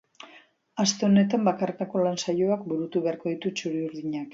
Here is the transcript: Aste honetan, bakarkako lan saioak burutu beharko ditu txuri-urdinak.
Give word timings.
Aste 0.83 1.05
honetan, 1.09 1.45
bakarkako 1.49 2.03
lan 2.07 2.21
saioak 2.25 2.67
burutu 2.73 3.09
beharko 3.09 3.33
ditu 3.37 3.57
txuri-urdinak. 3.61 4.29